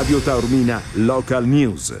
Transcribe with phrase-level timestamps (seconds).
[0.00, 2.00] Radio Taormina Local News.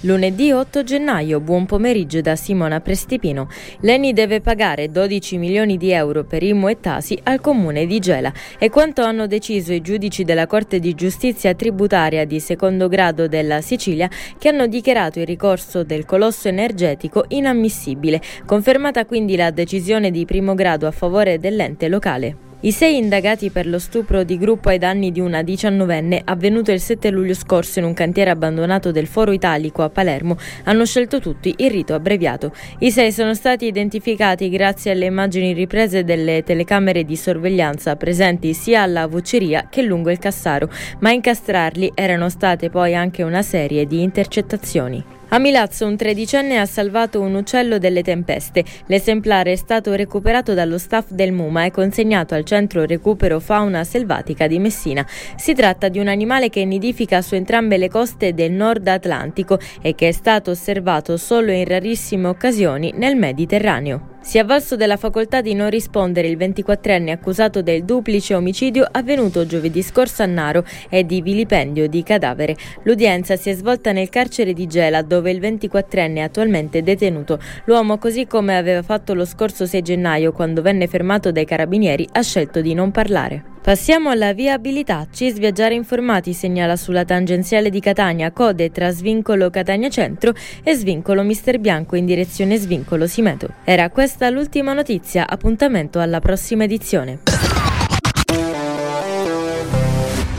[0.00, 3.50] Lunedì 8 gennaio, buon pomeriggio da Simona Prestipino.
[3.80, 8.32] L'Eni deve pagare 12 milioni di euro per IMU e Tasi al comune di Gela.
[8.58, 13.60] È quanto hanno deciso i giudici della Corte di Giustizia tributaria di secondo grado della
[13.60, 14.08] Sicilia
[14.38, 20.54] che hanno dichiarato il ricorso del colosso energetico inammissibile, confermata quindi la decisione di primo
[20.54, 22.47] grado a favore dell'ente locale.
[22.60, 26.80] I sei indagati per lo stupro di gruppo ai danni di una diciannovenne avvenuto il
[26.80, 31.54] 7 luglio scorso in un cantiere abbandonato del Foro Italico a Palermo hanno scelto tutti
[31.58, 32.52] il rito abbreviato.
[32.80, 38.82] I sei sono stati identificati grazie alle immagini riprese delle telecamere di sorveglianza presenti sia
[38.82, 43.86] alla voceria che lungo il Cassaro, ma a incastrarli erano state poi anche una serie
[43.86, 45.17] di intercettazioni.
[45.30, 48.64] A Milazzo un tredicenne ha salvato un uccello delle tempeste.
[48.86, 54.46] L'esemplare è stato recuperato dallo staff del MUMA e consegnato al centro recupero fauna selvatica
[54.46, 55.06] di Messina.
[55.36, 59.94] Si tratta di un animale che nidifica su entrambe le coste del nord Atlantico e
[59.94, 64.16] che è stato osservato solo in rarissime occasioni nel Mediterraneo.
[64.28, 69.46] Si è avvalso della facoltà di non rispondere il 24enne accusato del duplice omicidio avvenuto
[69.46, 72.54] giovedì scorso a Naro e di vilipendio di cadavere.
[72.82, 77.40] L'udienza si è svolta nel carcere di Gela dove il 24enne è attualmente detenuto.
[77.64, 82.20] L'uomo, così come aveva fatto lo scorso 6 gennaio quando venne fermato dai carabinieri, ha
[82.20, 83.56] scelto di non parlare.
[83.68, 85.06] Passiamo alla viabilità.
[85.10, 90.32] CIS Viaggiare Informati segnala sulla tangenziale di Catania code tra svincolo Catania Centro
[90.62, 93.56] e svincolo Mister Bianco in direzione svincolo Simeto.
[93.64, 97.18] Era questa l'ultima notizia, appuntamento alla prossima edizione.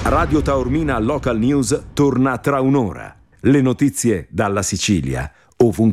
[0.05, 3.15] Radio Taormina Local News torna tra un'ora.
[3.41, 5.85] Le notizie dalla Sicilia, ovunque